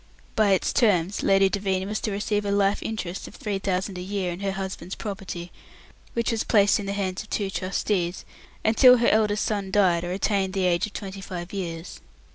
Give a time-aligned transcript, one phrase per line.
[0.35, 4.01] By its terms Lady Devine was to receive a life interest of three thousand a
[4.01, 5.51] year in her husband's property
[6.13, 8.25] which was placed in the hands of two trustees
[8.65, 12.01] until her eldest son died or attained the age of twenty five years.